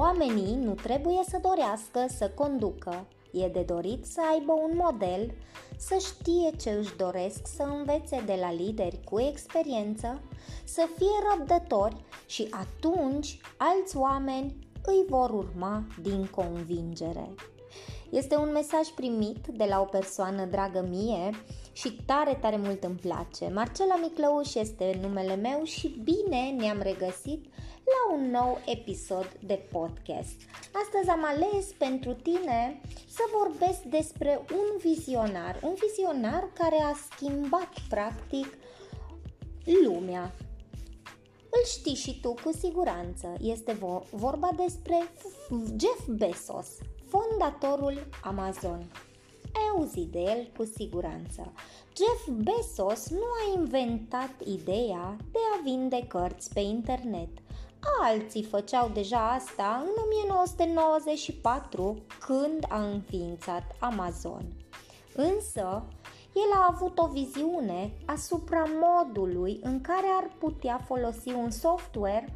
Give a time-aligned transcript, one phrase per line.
[0.00, 5.34] Oamenii nu trebuie să dorească să conducă, e de dorit să aibă un model,
[5.76, 10.20] să știe ce își doresc să învețe de la lideri cu experiență,
[10.64, 11.96] să fie răbdători
[12.26, 17.34] și atunci alți oameni îi vor urma din convingere.
[18.10, 21.30] Este un mesaj primit de la o persoană dragă mie
[21.72, 23.50] și tare, tare mult îmi place.
[23.54, 27.44] Marcela Miclăuș este numele meu și bine ne-am regăsit
[27.84, 30.36] la un nou episod de podcast.
[30.72, 37.72] Astăzi am ales pentru tine să vorbesc despre un vizionar, un vizionar care a schimbat
[37.88, 38.58] practic
[39.84, 40.34] lumea.
[41.50, 43.34] Îl știi și tu cu siguranță.
[43.40, 43.78] Este
[44.10, 45.10] vorba despre
[45.80, 46.68] Jeff Bezos,
[47.08, 48.90] fondatorul Amazon.
[49.54, 51.52] Ai auzit de el cu siguranță.
[51.96, 57.28] Jeff Bezos nu a inventat ideea de a vinde cărți pe internet.
[58.02, 64.44] Alții făceau deja asta în 1994 când a înființat Amazon.
[65.14, 65.82] Însă,
[66.34, 72.32] el a avut o viziune asupra modului în care ar putea folosi un software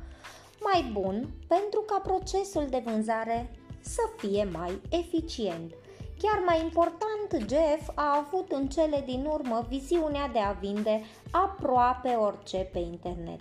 [0.61, 3.51] mai bun pentru ca procesul de vânzare
[3.83, 5.73] să fie mai eficient.
[6.19, 12.09] Chiar mai important, Jeff a avut în cele din urmă viziunea de a vinde aproape
[12.09, 13.41] orice pe internet.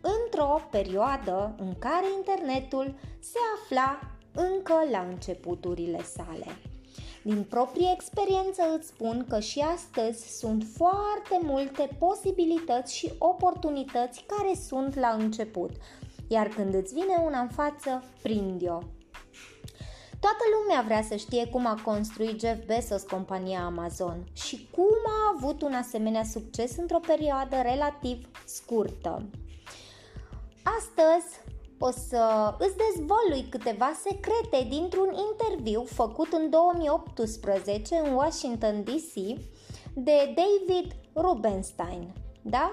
[0.00, 4.00] Într-o perioadă în care internetul se afla
[4.34, 6.46] încă la începuturile sale.
[7.22, 14.54] Din proprie experiență îți spun că și astăzi sunt foarte multe posibilități și oportunități care
[14.68, 15.70] sunt la început,
[16.28, 18.78] iar când îți vine una în față, prind-o.
[20.24, 25.34] Toată lumea vrea să știe cum a construit Jeff Bezos compania Amazon și cum a
[25.36, 29.22] avut un asemenea succes într-o perioadă relativ scurtă.
[30.62, 31.40] Astăzi
[31.78, 39.14] o să îți dezvălui câteva secrete dintr-un interviu făcut în 2018 în Washington DC
[39.94, 42.12] de David Rubenstein.
[42.42, 42.72] Da?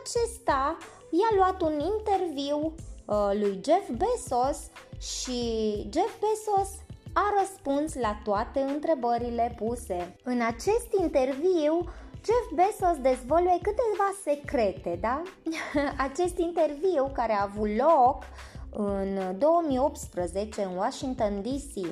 [0.00, 0.76] Acesta
[1.10, 2.74] i-a luat un interviu
[3.06, 4.58] uh, lui Jeff Bezos
[4.98, 5.40] și
[5.92, 6.81] Jeff Bezos
[7.12, 10.16] a răspuns la toate întrebările puse.
[10.24, 11.88] În acest interviu,
[12.24, 15.22] Jeff Bezos dezvăluie câteva secrete, da?
[16.08, 18.22] Acest interviu care a avut loc
[18.70, 21.86] în 2018 în Washington DC.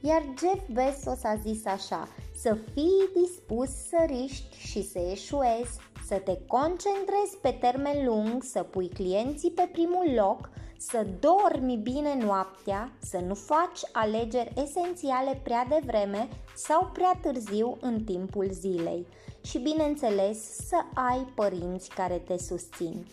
[0.00, 6.14] Iar Jeff Bezos a zis așa, să fii dispus să riști și să eșuezi, să
[6.14, 10.50] te concentrezi pe termen lung, să pui clienții pe primul loc,
[10.88, 18.04] să dormi bine noaptea, să nu faci alegeri esențiale prea devreme sau prea târziu în
[18.04, 19.06] timpul zilei
[19.44, 23.06] și, bineînțeles, să ai părinți care te susțin.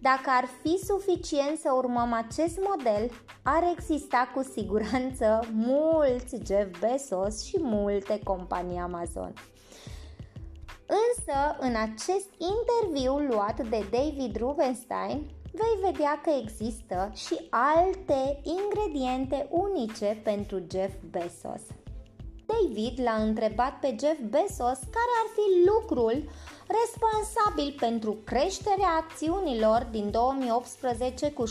[0.00, 3.10] Dacă ar fi suficient să urmăm acest model,
[3.42, 9.32] ar exista cu siguranță mulți Jeff Bezos și multe companii Amazon.
[10.86, 19.46] Însă, în acest interviu luat de David Rubenstein, vei vedea că există și alte ingrediente
[19.50, 21.62] unice pentru Jeff Bezos.
[22.46, 26.24] David l-a întrebat pe Jeff Bezos care ar fi lucrul
[26.80, 31.48] responsabil pentru creșterea acțiunilor din 2018 cu 70%.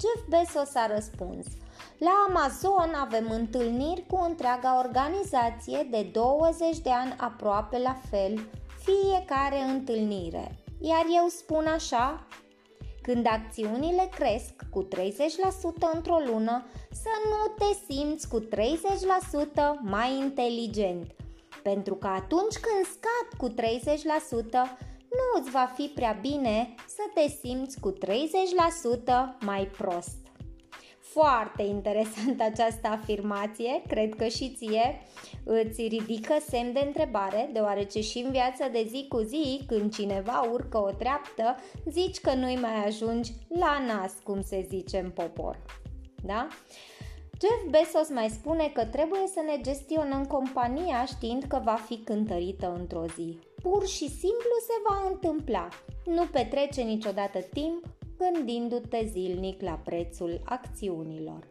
[0.00, 1.46] Jeff Bezos a răspuns–
[2.00, 8.48] la Amazon avem întâlniri cu întreaga organizație de 20 de ani aproape la fel,
[8.78, 10.58] fiecare întâlnire.
[10.80, 12.26] Iar eu spun așa,
[13.02, 14.88] când acțiunile cresc cu 30%
[15.94, 18.44] într-o lună, să nu te simți cu 30%
[19.80, 21.14] mai inteligent.
[21.62, 23.54] Pentru că atunci când scad cu 30%,
[25.08, 27.96] nu îți va fi prea bine să te simți cu 30%
[29.40, 30.19] mai prost.
[31.12, 35.00] Foarte interesantă această afirmație, cred că și ție
[35.44, 40.48] îți ridică semn de întrebare, deoarece și în viața de zi cu zi, când cineva
[40.52, 41.56] urcă o treaptă,
[41.88, 45.58] zici că nu-i mai ajungi la nas, cum se zice în popor.
[46.24, 46.48] Da?
[47.40, 52.74] Jeff Bezos mai spune că trebuie să ne gestionăm compania știind că va fi cântărită
[52.78, 53.38] într-o zi.
[53.62, 55.68] Pur și simplu se va întâmpla.
[56.04, 57.84] Nu petrece niciodată timp
[58.20, 61.48] gândindu-te zilnic la prețul acțiunilor.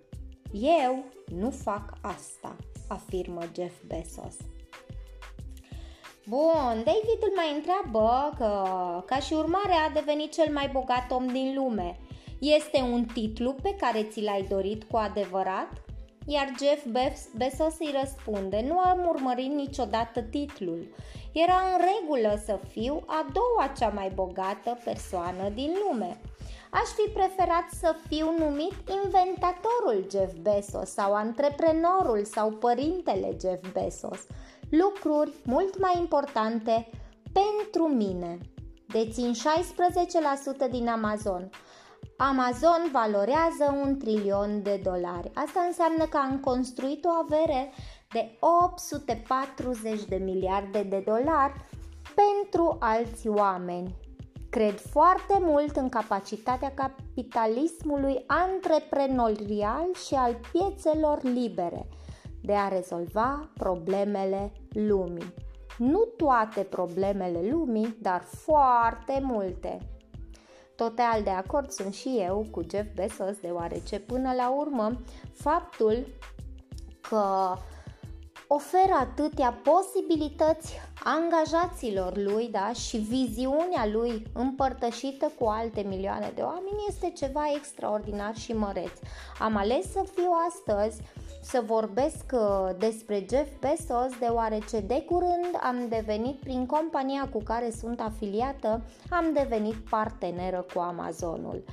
[0.52, 1.04] Eu
[1.36, 2.56] nu fac asta,
[2.88, 4.36] afirmă Jeff Bezos.
[6.28, 8.64] Bun, David îl mai întreabă că,
[9.06, 12.00] ca și urmare, a devenit cel mai bogat om din lume.
[12.40, 15.88] Este un titlu pe care ți l-ai dorit cu adevărat?
[16.30, 16.86] iar Jeff
[17.36, 20.88] Bezos îi răspunde, nu am urmărit niciodată titlul.
[21.32, 26.20] Era în regulă să fiu a doua cea mai bogată persoană din lume.
[26.70, 28.74] Aș fi preferat să fiu numit
[29.04, 34.28] inventatorul Jeff Bezos sau antreprenorul sau părintele Jeff Bezos.
[34.70, 36.90] Lucruri mult mai importante
[37.32, 38.38] pentru mine.
[38.88, 39.34] Dețin
[40.68, 41.50] 16% din Amazon.
[42.18, 45.32] Amazon valorează un trilion de dolari.
[45.34, 47.72] Asta înseamnă că am construit o avere
[48.10, 51.54] de 840 de miliarde de dolari
[52.16, 53.96] pentru alți oameni.
[54.50, 61.88] Cred foarte mult în capacitatea capitalismului antreprenorial și al piețelor libere
[62.42, 65.34] de a rezolva problemele lumii.
[65.78, 69.78] Nu toate problemele lumii, dar foarte multe.
[70.76, 74.92] Total de acord sunt și eu cu Jeff Bezos, deoarece până la urmă
[75.34, 76.06] faptul
[77.02, 77.56] că
[78.48, 86.86] oferă atâtea posibilități angajaților lui da, și viziunea lui împărtășită cu alte milioane de oameni
[86.88, 88.92] este ceva extraordinar și măreț.
[89.40, 91.02] Am ales să fiu astăzi
[91.42, 97.72] să vorbesc uh, despre Jeff Bezos deoarece de curând am devenit prin compania cu care
[97.80, 101.64] sunt afiliată, am devenit parteneră cu Amazonul.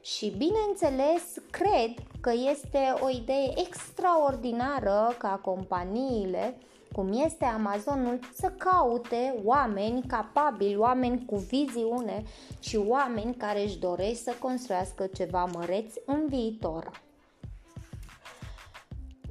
[0.00, 6.56] Și bineînțeles, cred că este o idee extraordinară ca companiile
[6.92, 12.22] cum este Amazonul, să caute oameni capabili, oameni cu viziune
[12.60, 16.90] și oameni care își doresc să construiască ceva măreț în viitor.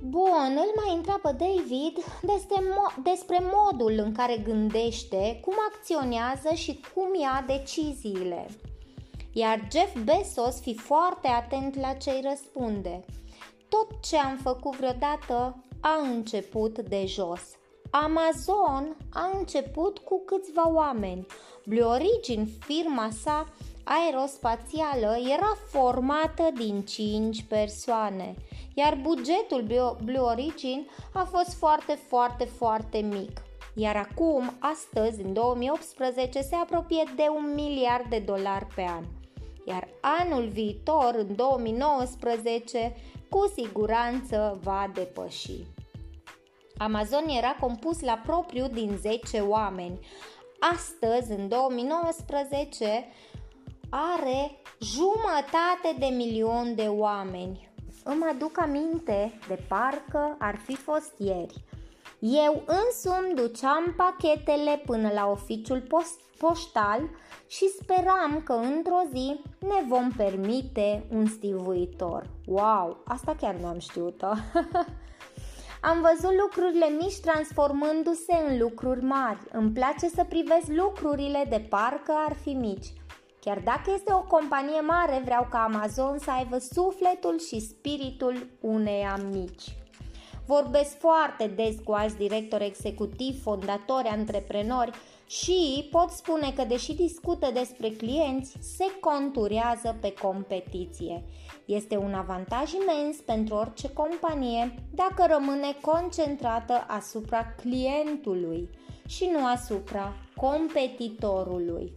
[0.03, 6.81] Bun, îl mai întreabă David despre, mo- despre modul în care gândește, cum acționează și
[6.93, 8.47] cum ia deciziile.
[9.33, 13.05] Iar Jeff Bezos fi foarte atent la ce îi răspunde.
[13.69, 17.41] Tot ce am făcut vreodată a început de jos.
[17.89, 21.25] Amazon a început cu câțiva oameni.
[21.65, 23.47] Blue Origin, firma sa
[23.83, 28.35] aerospațială, era formată din 5 persoane,
[28.73, 29.61] iar bugetul
[30.03, 33.41] Blue Origin a fost foarte, foarte, foarte mic.
[33.75, 39.03] Iar acum, astăzi, în 2018, se apropie de un miliard de dolari pe an.
[39.65, 42.95] Iar anul viitor, în 2019,
[43.31, 45.65] cu siguranță va depăși.
[46.77, 49.99] Amazon era compus la propriu din 10 oameni.
[50.73, 53.05] Astăzi, în 2019,
[53.89, 57.69] are jumătate de milion de oameni.
[58.03, 61.63] Îmi aduc aminte de parcă ar fi fost ieri.
[62.19, 67.09] Eu însumi duceam pachetele până la oficiul post- poștal
[67.47, 72.29] și speram că într-o zi ne vom permite un stivuitor.
[72.45, 74.27] Wow, asta chiar nu am știut-o.
[75.89, 79.39] Am văzut lucrurile mici transformându-se în lucruri mari.
[79.51, 82.93] Îmi place să privesc lucrurile de parcă ar fi mici.
[83.39, 89.19] Chiar dacă este o companie mare, vreau ca Amazon să aibă sufletul și spiritul uneia
[89.31, 89.75] mici.
[90.45, 94.91] Vorbesc foarte des cu alți directori executivi, fondatori, antreprenori
[95.31, 101.23] și pot spune că deși discută despre clienți, se conturează pe competiție.
[101.65, 108.69] Este un avantaj imens pentru orice companie dacă rămâne concentrată asupra clientului
[109.07, 111.93] și nu asupra competitorului.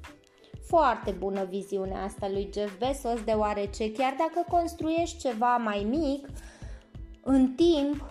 [0.66, 6.28] Foarte bună viziunea asta lui Jeff Bezos, deoarece chiar dacă construiești ceva mai mic,
[7.22, 8.10] în timp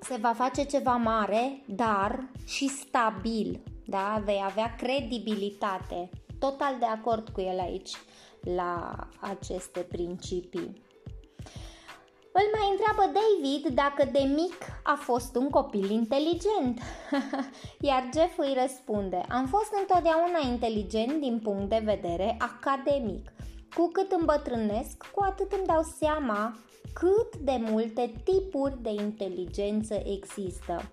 [0.00, 4.22] se va face ceva mare, dar și stabil, da?
[4.24, 6.10] Vei avea credibilitate.
[6.38, 7.90] Total de acord cu el aici
[8.40, 10.82] la aceste principii.
[12.36, 16.80] Îl mai întreabă David dacă de mic a fost un copil inteligent.
[17.88, 23.32] Iar Jeff îi răspunde, am fost întotdeauna inteligent din punct de vedere academic.
[23.76, 26.56] Cu cât îmbătrânesc, cu atât îmi dau seama
[26.92, 30.90] cât de multe tipuri de inteligență există.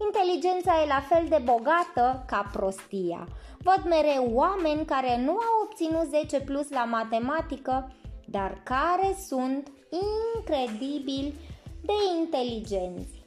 [0.00, 3.28] Inteligența e la fel de bogată ca prostia.
[3.58, 7.92] Văd mereu oameni care nu au obținut 10 plus la matematică,
[8.26, 11.34] dar care sunt incredibil
[11.82, 13.18] de inteligenți.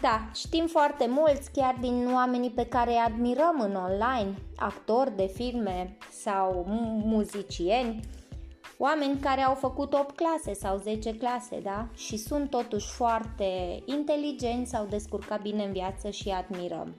[0.00, 5.26] Da, știm foarte mulți, chiar din oamenii pe care îi admirăm în online, actori de
[5.26, 6.64] filme sau
[7.04, 8.00] muzicieni,
[8.78, 11.86] oameni care au făcut 8 clase sau 10 clase, da?
[11.96, 16.94] Și sunt totuși foarte inteligenți, s-au descurcat bine în viață și admirăm.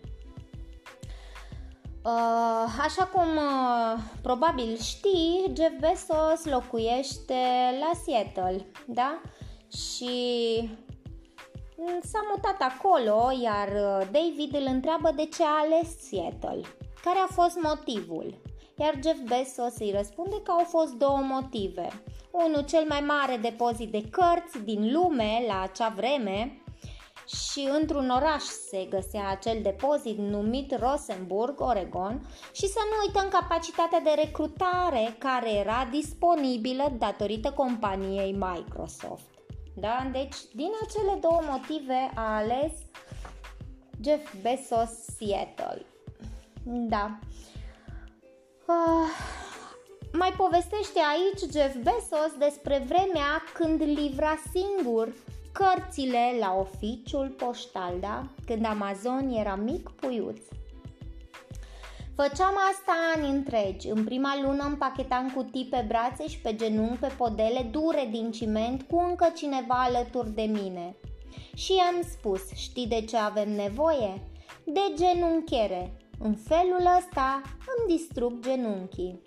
[2.06, 7.34] Uh, așa cum uh, probabil știi, Jeff Bezos locuiește
[7.80, 9.22] la Seattle, da?
[9.78, 10.70] și
[12.02, 16.62] s-a mutat acolo, iar uh, David îl întreabă de ce a ales Seattle,
[17.04, 18.42] care a fost motivul.
[18.78, 21.88] Iar Jeff Bezos îi răspunde că au fost două motive.
[22.32, 26.64] Unul, cel mai mare depozit de cărți din lume la acea vreme,
[27.28, 34.00] și într-un oraș se găsea acel depozit numit Rosenburg, Oregon și să nu uităm capacitatea
[34.00, 39.30] de recrutare care era disponibilă datorită companiei Microsoft.
[39.76, 40.10] Da?
[40.12, 42.72] Deci, din acele două motive a ales
[44.04, 45.86] Jeff Bezos Seattle.
[46.64, 47.20] Da.
[48.68, 49.08] Uh,
[50.14, 55.14] mai povestește aici Jeff Bezos despre vremea când livra singur
[55.52, 58.24] cărțile la oficiul poștal, da?
[58.46, 60.40] Când Amazon era mic puiuț.
[62.16, 63.88] Făceam asta ani întregi.
[63.88, 68.82] În prima lună împachetam cutii pe brațe și pe genunchi pe podele dure din ciment
[68.82, 70.96] cu încă cineva alături de mine.
[71.56, 74.22] Și i-am spus, știi de ce avem nevoie?
[74.64, 75.98] De genunchiere.
[76.26, 77.42] În felul ăsta
[77.76, 79.22] îmi distrug genunchii.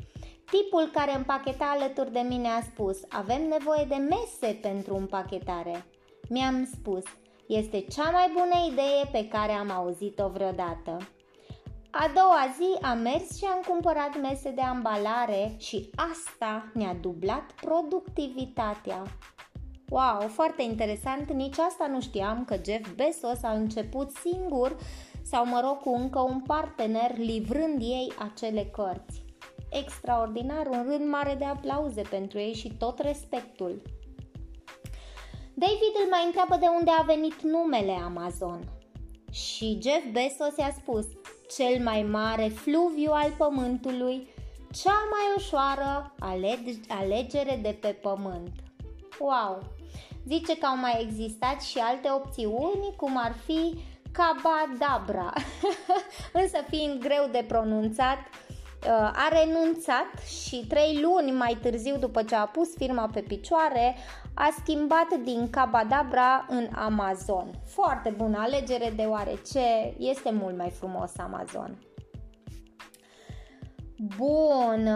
[0.50, 5.84] Tipul care împacheta alături de mine a spus, avem nevoie de mese pentru împachetare.
[6.28, 7.02] Mi-am spus,
[7.46, 10.96] este cea mai bună idee pe care am auzit-o vreodată.
[11.90, 17.52] A doua zi am mers și am cumpărat mese de ambalare și asta ne-a dublat
[17.60, 19.02] productivitatea.
[19.88, 24.76] Wow, foarte interesant, nici asta nu știam că Jeff Bezos a început singur
[25.36, 29.24] sau mă rog cu încă un partener livrând ei acele cărți.
[29.70, 33.82] Extraordinar, un rând mare de aplauze pentru ei și tot respectul.
[35.54, 38.60] David îl mai întreabă de unde a venit numele Amazon.
[39.30, 41.06] Și Jeff Bezos i-a spus,
[41.56, 44.28] cel mai mare fluviu al pământului,
[44.82, 46.14] cea mai ușoară
[46.88, 48.52] alegere de pe pământ.
[49.18, 49.62] Wow!
[50.26, 53.74] Zice că au mai existat și alte opțiuni, cum ar fi
[54.16, 55.32] Cabadabra,
[56.42, 62.34] însă fiind greu de pronunțat, uh, a renunțat și trei luni mai târziu, după ce
[62.34, 63.96] a pus firma pe picioare,
[64.34, 67.50] a schimbat din Cabadabra în Amazon.
[67.64, 71.78] Foarte bună alegere deoarece este mult mai frumos Amazon.
[74.16, 74.88] Bun,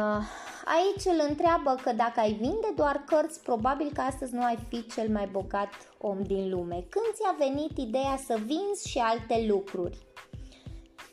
[0.76, 4.86] aici îl întreabă că dacă ai vinde doar cărți, probabil că astăzi nu ai fi
[4.86, 6.84] cel mai bogat om din lume.
[6.88, 9.98] Când ți-a venit ideea să vinzi și alte lucruri?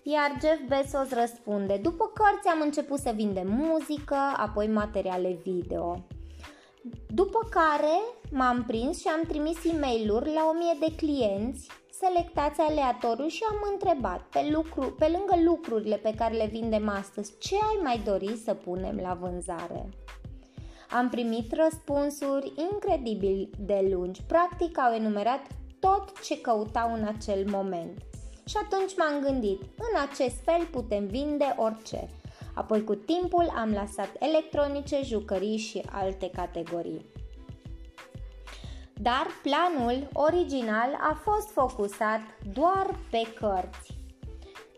[0.03, 6.05] Iar Jeff Bezos răspunde, după cărți am început să vindem muzică, apoi materiale video.
[7.07, 7.97] După care
[8.31, 11.67] m-am prins și am trimis e mail la o mie de clienți
[11.99, 17.37] selectați aleatoriu și am întrebat pe, lucru, pe lângă lucrurile pe care le vindem astăzi,
[17.37, 19.89] ce ai mai dori să punem la vânzare?
[20.89, 25.41] Am primit răspunsuri incredibil de lungi, practic au enumerat
[25.79, 27.97] tot ce căutau în acel moment.
[28.45, 32.09] Și atunci m-am gândit, în acest fel putem vinde orice.
[32.53, 37.05] Apoi cu timpul am lăsat electronice, jucării și alte categorii.
[39.01, 42.19] Dar planul original a fost focusat
[42.53, 43.97] doar pe cărți.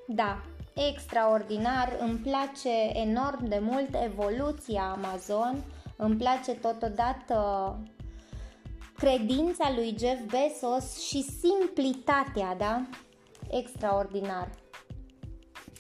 [0.08, 0.42] Da,
[0.76, 5.64] extraordinar, îmi place enorm de mult evoluția Amazon,
[5.98, 7.78] îmi place totodată
[8.98, 12.82] credința lui Jeff Bezos și simplitatea, da?
[13.50, 14.50] Extraordinar.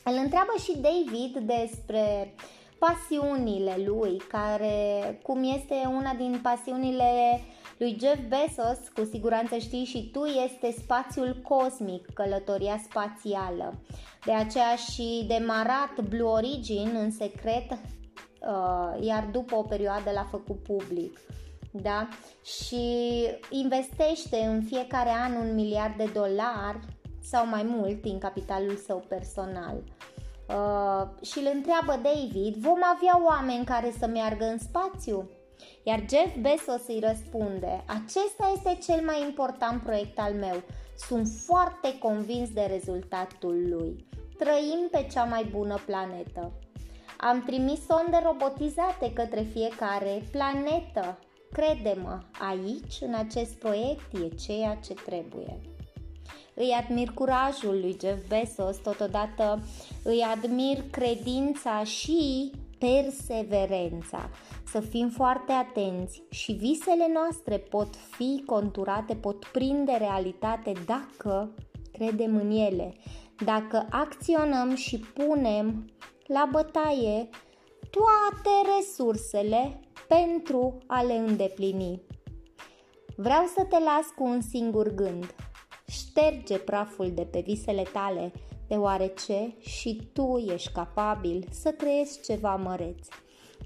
[0.03, 2.35] Îl întreabă și David despre
[2.79, 7.41] pasiunile lui, care, cum este una din pasiunile
[7.79, 13.73] lui Jeff Bezos, cu siguranță știi și tu, este spațiul cosmic, călătoria spațială.
[14.25, 20.63] De aceea și demarat Blue Origin în secret, uh, iar după o perioadă l-a făcut
[20.63, 21.19] public.
[21.71, 22.07] Da?
[22.43, 22.85] Și
[23.49, 26.79] investește în fiecare an un miliard de dolari
[27.21, 29.83] sau mai mult din capitalul său personal.
[30.49, 35.29] Uh, și îl întreabă David, vom avea oameni care să meargă în spațiu?
[35.83, 40.61] Iar Jeff Bezos îi răspunde, acesta este cel mai important proiect al meu.
[40.97, 44.05] Sunt foarte convins de rezultatul lui.
[44.37, 46.51] Trăim pe cea mai bună planetă.
[47.17, 51.19] Am trimis sonde robotizate către fiecare planetă.
[51.51, 55.59] Crede-mă, aici, în acest proiect, e ceea ce trebuie.
[56.53, 59.63] Îi admir curajul lui Jeff Bezos, totodată
[60.03, 64.29] îi admir credința și perseverența.
[64.65, 71.53] Să fim foarte atenți și visele noastre pot fi conturate, pot prinde realitate dacă
[71.91, 72.93] credem în ele,
[73.45, 75.89] dacă acționăm și punem
[76.25, 77.29] la bătaie
[77.89, 82.01] toate resursele pentru a le îndeplini.
[83.15, 85.35] Vreau să te las cu un singur gând.
[85.87, 88.31] Șterge praful de pe visele tale,
[88.69, 93.07] deoarece și tu ești capabil să creezi ceva măreț.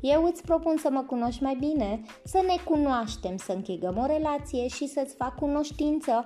[0.02, 4.68] Eu îți propun să mă cunoști mai bine, să ne cunoaștem, să închegăm o relație
[4.68, 6.26] și să-ți fac cunoștință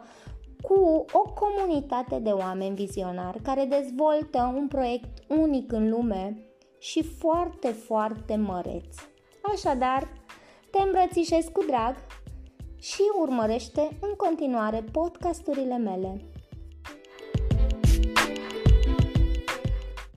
[0.61, 6.41] cu o comunitate de oameni vizionari care dezvoltă un proiect unic în lume
[6.79, 8.95] și foarte, foarte măreț.
[9.53, 10.07] Așadar,
[10.71, 11.95] te îmbrățișez cu drag
[12.79, 16.21] și urmărește în continuare podcasturile mele.